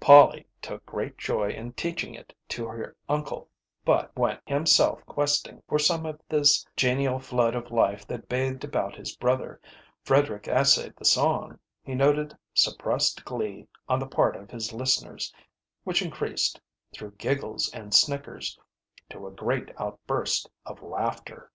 [0.00, 3.50] Polly took great joy in teaching it to her uncle,
[3.84, 8.96] but when, himself questing for some of this genial flood of life that bathed about
[8.96, 9.60] his brother,
[10.02, 15.34] Frederick essayed the song, he noted suppressed glee on the part of his listeners,
[15.82, 18.58] which increased, through giggles and snickers,
[19.10, 21.52] to a great outburst of laughter.